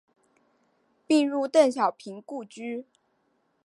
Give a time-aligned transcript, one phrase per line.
[1.05, 2.87] 并入邓小平故居。